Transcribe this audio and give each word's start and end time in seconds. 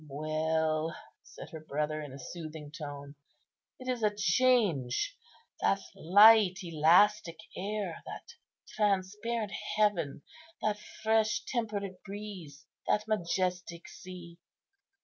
"Well," 0.09 0.95
said 1.21 1.51
her 1.51 1.59
brother 1.59 2.01
in 2.01 2.11
a 2.11 2.17
soothing 2.17 2.71
tone, 2.71 3.13
"it 3.77 3.87
is 3.87 4.01
a 4.01 4.09
change. 4.09 5.15
That 5.59 5.79
light, 5.95 6.57
elastic 6.63 7.37
air, 7.55 8.01
that 8.07 8.33
transparent 8.67 9.51
heaven, 9.75 10.23
that 10.59 10.79
fresh 11.03 11.45
temperate 11.45 12.01
breeze, 12.03 12.65
that 12.87 13.07
majestic 13.07 13.87
sea! 13.87 14.39